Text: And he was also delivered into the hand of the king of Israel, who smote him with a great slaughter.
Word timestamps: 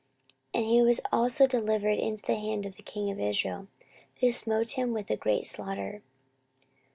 And 0.51 0.65
he 0.65 0.81
was 0.81 0.99
also 1.11 1.45
delivered 1.45 1.99
into 1.99 2.23
the 2.23 2.33
hand 2.39 2.65
of 2.65 2.75
the 2.75 2.81
king 2.81 3.11
of 3.11 3.19
Israel, 3.19 3.67
who 4.19 4.31
smote 4.31 4.71
him 4.71 4.93
with 4.93 5.11
a 5.11 5.15
great 5.15 5.45
slaughter. 5.45 6.01